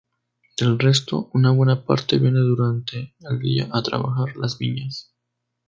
Del 0.59 0.79
resto, 0.79 1.29
una 1.35 1.51
buena 1.51 1.85
parte 1.85 2.17
viene 2.17 2.39
durante 2.39 3.13
el 3.19 3.37
día 3.37 3.69
a 3.71 3.83
trabajar 3.83 4.35
las 4.35 4.57
viñas. 4.57 5.13